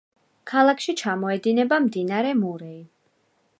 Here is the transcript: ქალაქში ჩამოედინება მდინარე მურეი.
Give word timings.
ქალაქში 0.51 0.95
ჩამოედინება 1.01 1.79
მდინარე 1.85 2.35
მურეი. 2.43 2.83